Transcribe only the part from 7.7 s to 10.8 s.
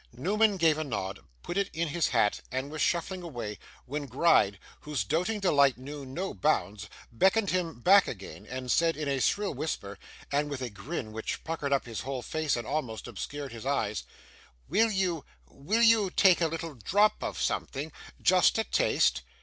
back again, and said, in a shrill whisper, and with a